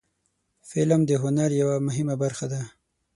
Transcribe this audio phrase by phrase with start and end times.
[0.69, 2.61] فلم د هنر یوه مهمه برخه ده